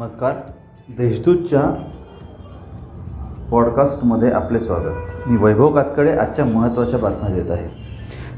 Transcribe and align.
नमस्कार. 0.00 0.32
देशदूतच्या 0.98 1.60
पॉडकास्टमध्ये 3.50 4.30
आपले 4.30 4.60
स्वागत. 4.60 5.28
मी 5.28 5.36
वैभव 5.36 5.72
कातकडे 5.72 6.12
आजच्या 6.12 6.44
महत्त्वाच्या 6.44 6.98
बातम्या 6.98 7.34
देत 7.34 7.50
आहे. 7.50 7.68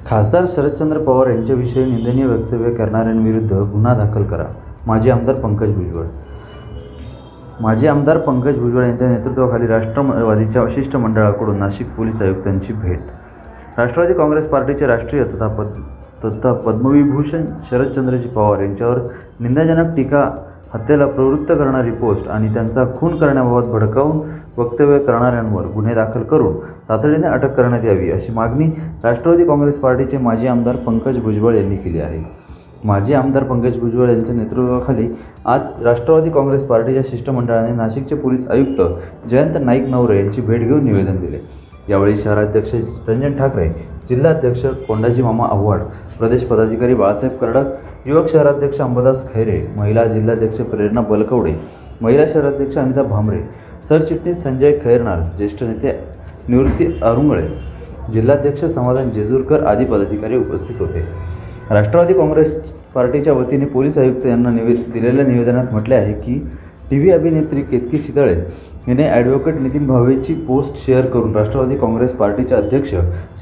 खासदार 0.07 0.45
शरदचंद्र 0.49 0.99
पवार 0.99 1.27
यांच्याविषयी 1.27 1.85
निंदनीय 1.85 2.27
वक्तव्य 2.27 2.75
करणाऱ्यांविरुद्ध 2.75 3.53
गुन्हा 3.53 3.95
दाखल 3.95 4.25
करा. 4.25 4.45
माजी 4.87 5.11
आमदार 5.11 5.35
पंकज 5.35 5.75
भुजबळ. 5.75 6.05
माजी 7.61 7.87
आमदार 7.87 8.19
पंकज 8.19 8.59
भुजबळ 8.59 8.85
यांच्या 8.85 9.09
नेतृत्वाखाली 9.09 9.67
राष्ट्रवादीच्या 9.67 10.63
शिष्टमंडळाकडून 10.75 11.59
नाशिक 11.59 11.95
पोलीस 11.97 12.23
आयुक्तांची 12.23 12.73
भेट. 12.73 13.01
राष्ट्रवादी 13.79 14.15
काँग्रेस 14.15 14.49
पार्टीचे 14.49 14.87
राष्ट्रीय 14.87 15.25
तथा 15.25 15.49
पद 15.49 15.67
तथा 16.25 16.53
पद्मविभूषण 16.53 17.45
शरदचंद्रजी 17.71 18.29
पवार 18.29 18.61
यांच्यावर 18.61 18.99
निंदाजनक 19.41 19.97
टीका 19.97 20.31
हत्येला 20.75 21.07
प्रवृत्त 21.07 21.53
करणारी 21.53 21.91
पोस्ट 21.91 22.29
आणि 22.29 22.53
त्यांचा 22.55 22.85
खून 22.97 23.17
करण्याबाबत 23.17 23.69
भडकावून 23.69 24.21
वक्तव्य 24.57 24.99
करणाऱ्यांवर 24.99 25.67
गुन्हे 25.75 25.95
दाखल 25.95 26.23
करून 26.23 26.57
तातडीने 26.89 27.27
अटक 27.27 27.55
करण्यात 27.57 27.85
यावी 27.85 28.11
अशी 28.11 28.33
मागणी 28.33 28.67
राष्ट्रवादी 29.05 29.45
काँग्रेस 29.45 29.77
पार्टीचे 29.81 30.19
माजी 30.19 30.47
आमदार 30.49 30.77
पंकज 30.77 31.19
भुजबळ 31.19 31.57
यांनी 31.57 31.77
केली 31.77 32.01
आहे. 32.01 32.23
माजी 32.85 33.15
आमदार 33.15 33.43
पंकज 33.43 33.79
भुजबळ 33.81 34.11
यांच्या 34.11 34.35
नेतृत्वाखाली 34.35 35.09
आज 35.47 35.69
राष्ट्रवादी 35.85 36.31
काँग्रेस 36.31 36.65
पार्टीच्या 36.67 37.03
शिष्टमंडळाने 37.07 37.73
नाशिकचे 37.77 38.15
पोलीस 38.15 38.49
आयुक्त 38.51 38.83
जयंत 39.31 39.59
नाईक 39.61 39.89
नवरे 39.89 40.19
यांची 40.19 40.41
भेट 40.41 40.61
घेऊन 40.61 40.85
निवेदन 40.85 41.21
दिले. 41.21 41.39
यावेळी 41.89 42.17
शहराध्यक्ष 42.17 42.75
रंजन 43.09 43.33
ठाकरे 43.33 43.69
जिल्हाध्यक्ष 44.09 44.65
कोंडाजी 44.87 45.23
मामा 45.23 45.47
आव्हाड 45.47 45.81
प्रदेश 46.19 46.45
पदाधिकारी 46.45 46.95
बाळासाहेब 46.95 47.37
कर्डक 47.39 48.09
युवक 48.09 48.29
शहराध्यक्ष 48.29 48.81
अंबादास 48.81 49.25
खैरे 49.35 49.61
महिला 49.77 50.05
जिल्हाध्यक्ष 50.05 50.61
प्रेरणा 50.71 51.01
बलकवडे 51.01 51.55
महिला 52.01 52.27
शहराध्यक्ष 52.27 52.79
अनिता 52.79 53.03
भांबरे 53.03 53.41
सरचिटणीस 53.89 54.43
संजय 54.43 54.79
खैरनार 54.85 55.21
ज्येष्ठ 55.37 55.63
नेते 55.63 55.93
निवृत्ती 56.49 56.87
अरुंगळे 57.03 57.47
जिल्हाध्यक्ष 58.13 58.65
समाधान 58.65 59.11
जेजूरकर 59.11 59.65
आदी 59.67 59.85
पदाधिकारी 59.85 60.37
उपस्थित 60.37 60.81
होते. 60.81 61.01
राष्ट्रवादी 61.71 62.15
काँग्रेस 62.15 62.59
पार्टीच्या 62.95 63.33
वतीने 63.33 63.65
पोलीस 63.65 63.99
आयुक्त 63.99 64.27
यांना 64.27 64.51
निवे 64.51 64.75
दिलेल्या 64.93 65.27
निवेदनात 65.27 65.73
म्हटले 65.73 65.95
आहे 65.95 66.13
की 66.13 66.39
टी 66.91 66.99
व्ही 66.99 67.11
अभिनेत्री 67.11 67.63
केतकी 67.63 67.99
चितळे 67.99 68.35
हिने 68.87 69.09
ॲडव्होकेट 69.09 69.59
नितीन 69.61 69.87
भावेची 69.87 70.35
पोस्ट 70.47 70.77
शेअर 70.77 71.07
करून 71.07 71.35
राष्ट्रवादी 71.37 71.77
काँग्रेस 71.77 72.13
पार्टीचे 72.13 72.55
अध्यक्ष 72.55 72.95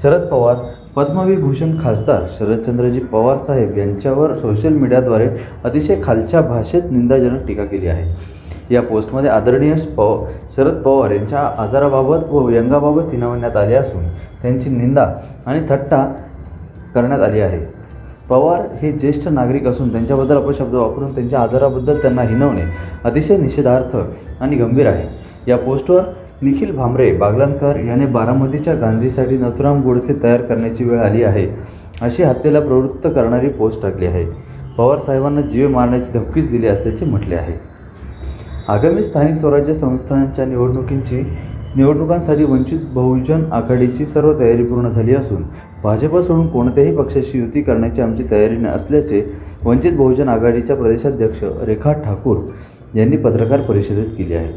शरद 0.02 0.26
पवार 0.28 0.56
पद्मविभूषण 0.96 1.70
खासदार 1.82 2.22
शरदचंद्रजी 2.38 3.00
पवार 3.12 3.36
साहेब 3.36 3.78
यांच्यावर 3.78 4.34
सोशल 4.34 4.72
मीडियाद्वारे 4.72 5.28
अतिशय 5.64 6.00
खालच्या 6.04 6.40
भाषेत 6.40 6.90
निंदाजनक 6.90 7.46
टीका 7.46 7.64
केली 7.64 7.86
आहे. 7.86 8.08
या 8.70 8.82
पोस्टमध्ये 8.82 9.30
आदरणीय 9.30 9.74
पव 9.96 10.24
शरद 10.56 10.74
पवार 10.82 11.10
यांच्या 11.10 11.40
आजाराबाबत 11.58 12.24
व 12.30 12.44
व्यंगाबाबत 12.46 13.10
तिनवण्यात 13.12 13.56
आले 13.56 13.74
असून 13.74 14.04
त्यांची 14.42 14.70
निंदा 14.70 15.06
आणि 15.46 15.60
थट्टा 15.68 16.04
करण्यात 16.94 17.20
आली 17.20 17.40
आहे. 17.40 17.60
पवार 18.28 18.60
हे 18.82 18.92
ज्येष्ठ 18.92 19.28
नागरिक 19.28 19.66
असून 19.66 19.92
त्यांच्याबद्दल 19.92 20.36
अपशब्द 20.36 20.74
वापरून 20.74 21.14
त्यांच्या 21.14 21.40
आजाराबद्दल 21.40 22.00
त्यांना 22.02 22.22
हिनवणे 22.22 22.64
अतिशय 23.04 23.36
निषेधार्थ 23.36 23.96
आणि 24.40 24.56
गंभीर 24.56 24.86
आहे. 24.86 25.08
या 25.50 25.56
पोस्टवर 25.58 26.02
निखिल 26.42 26.76
भांबरे 26.76 27.10
बागलाणकर 27.12 27.76
याने 27.78 28.06
बारामतीच्या 28.08 28.74
गांधीसाठी 28.74 29.36
नथुराम 29.38 29.80
गोडसे 29.82 30.14
तयार 30.22 30.42
करण्याची 30.42 30.84
वेळ 30.84 31.00
आली 31.00 31.22
आहे 31.22 31.46
अशी 32.00 32.22
हत्येला 32.22 32.60
प्रवृत्त 32.60 33.06
करणारी 33.06 33.48
पोस्ट 33.48 33.82
टाकली 33.82 34.06
आहे. 34.06 34.24
पवार 34.78 34.98
साहेबांना 34.98 35.40
जीवे 35.40 35.66
मारण्याची 35.66 36.12
धमकीच 36.12 36.50
दिली 36.50 36.66
असल्याचे 36.66 37.04
म्हटले 37.04 37.34
आहे. 37.34 37.54
आगामी 38.68 39.02
स्थानिक 39.02 39.36
स्वराज्य 39.36 39.74
संस्थांच्या 39.74 40.44
निवडणुकींची 40.44 41.22
निवडणुकांसाठी 41.76 42.44
वंचित 42.44 42.78
बहुजन 42.94 43.42
आघाडीची 43.52 44.06
सर्व 44.06 44.32
तयारी 44.40 44.64
पूर्ण 44.64 44.88
झाली 44.88 45.14
असून 45.14 45.42
भाजप 45.82 46.16
सोडून 46.18 46.46
कोणत्याही 46.46 46.96
पक्षाशी 46.96 47.38
युती 47.38 47.62
करण्याची 47.62 48.02
आमची 48.02 48.24
तयारी 48.30 48.64
असल्याचे 48.66 49.22
वंचित 49.64 49.92
बहुजन 49.92 50.28
आघाडीच्या 50.28 50.76
प्रदेशाध्यक्ष 50.76 51.44
रेखा 51.62 51.92
ठाकूर 51.92 52.36
यांनी 52.94 53.16
पत्रकार 53.16 53.60
परिषदेत 53.60 54.06
केली 54.18 54.34
आहे. 54.34 54.52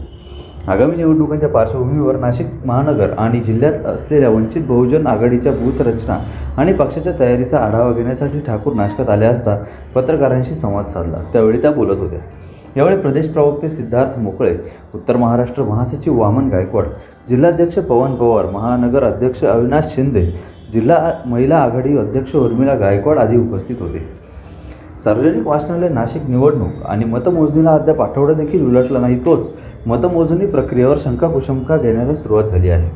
आगामी 0.69 0.95
निवडणुकांच्या 0.95 1.47
पार्श्वभूमीवर 1.49 2.15
नाशिक 2.15 2.47
महानगर 2.65 3.09
आणि 3.19 3.39
जिल्ह्यात 3.39 3.85
असलेल्या 3.85 4.29
वंचित 4.29 4.61
बहुजन 4.67 5.07
आघाडीच्या 5.07 5.51
बूथ 5.53 5.81
रचना 5.87 6.17
आणि 6.57 6.73
पक्षाच्या 6.73 7.13
तयारीचा 7.19 7.57
आढावा 7.57 7.91
घेण्यासाठी 7.91 8.39
ठाकूर 8.39 8.73
नाशकात 8.73 9.09
आल्या 9.09 9.29
असता 9.29 9.55
पत्रकारांशी 9.95 10.55
संवाद 10.55 10.85
साधला. 10.85 11.17
त्यावेळी 11.33 11.61
त्या 11.61 11.71
बोलत 11.71 11.99
होत्या. 11.99 12.19
यावेळी 12.77 12.97
प्रदेश 13.01 13.27
प्रवक्ते 13.33 13.69
सिद्धार्थ 13.69 14.17
मोकळे 14.19 14.55
उत्तर 14.95 15.17
महाराष्ट्र 15.17 15.63
महासचिव 15.63 16.19
वामन 16.21 16.49
गायकवाड 16.49 16.85
जिल्हाध्यक्ष 17.29 17.79
पवन 17.79 18.15
पवार 18.15 18.45
महानगर 18.51 19.03
अध्यक्ष 19.03 19.43
अविनाश 19.45 19.93
शिंदे 19.95 20.25
जिल्हा 20.73 21.11
महिला 21.25 21.57
आघाडी 21.57 21.97
अध्यक्ष 21.97 22.35
उर्मिला 22.35 22.73
गायकवाड 22.75 23.17
आदी 23.17 23.37
उपस्थित 23.37 23.75
होते. 23.79 24.22
सार्वजनिक 25.03 25.47
वाचनालय 25.47 25.89
नाशिक 25.89 26.29
निवडणूक 26.29 26.83
आणि 26.85 27.05
मतमोजणीला 27.05 27.71
अद्याप 27.71 28.01
आठवडा 28.01 28.33
देखील 28.33 28.65
उलटला 28.65 28.99
नाही 28.99 29.17
तोच 29.25 29.47
मतमोजणी 29.87 30.45
प्रक्रियेवर 30.45 30.97
शंका 31.03 31.27
कुशंका 31.27 31.77
घेण्याला 31.77 32.13
सुरुवात 32.15 32.43
झाली 32.43 32.69
आहे. 32.69 32.89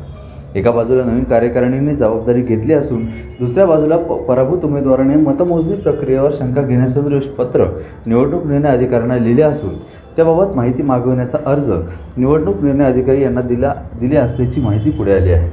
एका 0.56 0.72
बाजूला 0.72 1.04
नवीन 1.04 1.24
कार्यकारिणीने 1.24 1.96
जबाबदारी 1.96 2.42
घेतली 2.42 2.74
असून 2.74 3.04
दुसऱ्या 3.40 3.66
बाजूला 3.66 3.98
प 3.98 4.14
पराभूत 4.28 4.64
उमेदवाराने 4.66 5.16
मतमोजणी 5.16 5.76
प्रक्रियेवर 5.76 6.32
शंका 6.34 6.62
घेण्यासदृश 6.62 7.26
पत्र 7.38 7.66
निवडणूक 8.06 8.46
निर्णय 8.46 8.70
अधिकाऱ्यांना 8.70 9.18
लिहिले 9.18 9.42
असून 9.42 9.74
त्याबाबत 10.16 10.56
माहिती 10.56 10.84
मागवण्याचा 10.84 11.38
अर्ज 11.46 11.72
निवडणूक 12.18 12.64
निर्णय 12.64 12.86
अधिकारी 12.86 13.24
यांना 13.24 13.42
दिला 13.42 13.74
दिले 14.00 14.16
असल्याची 14.18 14.62
माहिती 14.62 14.90
पुढे 14.90 15.14
आली 15.14 15.32
आहे. 15.32 15.52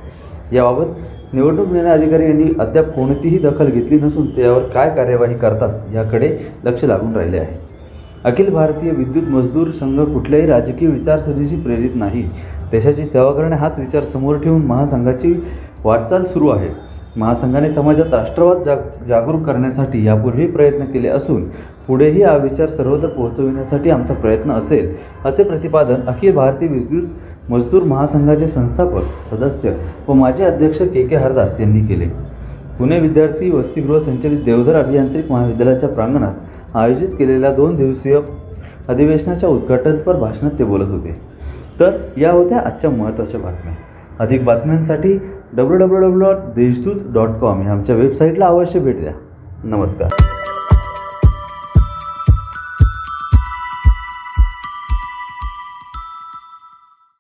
याबाबत 0.53 0.86
निवडणूक 1.34 1.72
निर्णय 1.72 1.91
अधिकारी 1.91 2.25
यांनी 2.25 2.45
अद्याप 2.61 2.91
कोणतीही 2.95 3.39
दखल 3.39 3.71
घेतली 3.71 3.99
नसून 4.00 4.27
त्यावर 4.37 4.62
काय 4.75 4.91
कार्यवाही 4.97 5.34
करतात 5.39 5.95
याकडे 5.95 6.28
लक्ष 6.65 6.84
लागून 6.84 7.15
राहिले 7.17 7.39
आहे. 7.39 7.56
अखिल 8.25 8.50
भारतीय 8.50 8.91
विद्युत 8.91 9.28
मजदूर 9.28 9.71
संघ 9.71 10.00
कुठल्याही 10.03 10.47
राजकीय 10.47 10.89
विचारसरणीशी 10.89 11.56
प्रेरित 11.56 11.97
नाही. 11.97 12.22
देशाची 12.72 13.05
सेवा 13.05 13.33
करणे 13.33 13.56
हाच 13.56 13.78
विचार 13.78 14.05
समोर 14.05 14.37
ठेवून 14.37 14.65
महासंघाची 14.67 15.34
वाटचाल 15.84 16.25
सुरू 16.25 16.49
आहे. 16.49 16.69
महासंघाने 17.17 17.71
समाजात 17.71 18.15
राष्ट्रवाद 18.15 18.62
जाग 18.65 18.78
जागरूक 19.09 19.43
करण्यासाठी 19.47 20.05
यापूर्वी 20.06 20.47
प्रयत्न 20.47 20.84
केले 20.84 21.09
असून 21.09 21.45
पुढेही 21.89 22.22
हा 22.22 22.37
विचार 22.37 22.69
सर्वत्र 22.69 23.09
पोहोचविण्यासाठी 23.09 23.91
आमचा 23.91 24.15
प्रयत्न 24.15 24.53
असेल 24.53 24.95
असे 25.25 25.43
प्रतिपादन 25.43 26.01
अखिल 26.06 26.34
भारतीय 26.34 26.69
विद्युत 26.69 27.05
मजदूर 27.50 27.82
महासंघाचे 27.82 28.47
संस्थापक 28.47 29.34
सदस्य 29.34 29.72
व 30.09 30.12
माजी 30.12 30.43
अध्यक्ष 30.43 30.78
के 30.78 31.06
के 31.06 31.16
हरदास 31.16 31.60
यांनी 31.60 31.81
केले. 31.81 32.06
पुणे 32.78 33.00
विद्यार्थी 33.00 33.50
वसतिगृह 33.50 33.99
संचलित 33.99 34.38
देवधर 34.38 34.75
अभियांत्रिक 34.75 35.32
महाविद्यालयाच्या 35.32 35.88
प्रांगणात 35.88 36.33
आयोजित 36.77 37.09
केलेल्या 37.09 37.54
दोन 37.54 37.77
दिवसीय 37.77 38.21
अधिवेशनाच्या 38.88 39.49
उद्घाटनपर 39.49 40.16
भाषणात 40.16 40.50
ते 40.59 40.65
बोलत 40.65 40.88
होते. 40.88 41.21
तर 41.81 41.91
या 42.16 42.33
होत्या 42.33 42.59
आजच्या 42.59 42.91
महत्त्वाच्या 42.91 43.41
बातम्या. 43.41 43.75
अधिक 44.19 44.44
बातम्यांसाठी 44.44 45.12
W 45.53 45.77
W 45.77 45.99
W 45.99 46.21
dot 46.21 46.37
Deshdoot 46.56 47.12
dot 47.15 47.28
com 47.28 47.62
या 47.62 47.72
आमच्या 47.72 47.97
वेबसाईटला 47.97 48.47
अवश्य 48.47 48.81
भेट 48.81 49.00
द्या. 49.00 49.12
नमस्कार. 49.65 50.09